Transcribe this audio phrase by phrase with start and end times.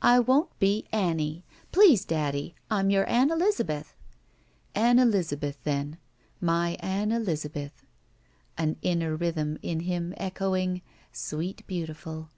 [0.00, 3.96] "I won't be 'Annie.' Please, daddy, I'm your Ann EUzabeth."
[4.74, 5.98] "Ann Elizabeth, then.
[6.40, 7.84] My Ann Elizabeth,"
[8.56, 10.80] an inner rhythm in him echoing:
[11.12, 12.30] Sweet Beautiful.